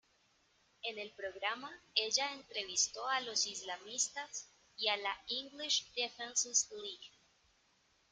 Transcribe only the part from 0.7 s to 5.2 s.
En el programa, ella entrevistó a los islamistas y a la